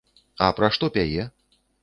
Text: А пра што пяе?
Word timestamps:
А 0.45 0.47
пра 0.59 0.71
што 0.77 0.91
пяе? 0.97 1.29